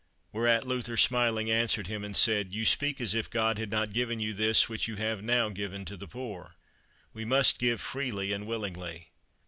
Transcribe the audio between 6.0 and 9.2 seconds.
poor. We must give freely and willingly."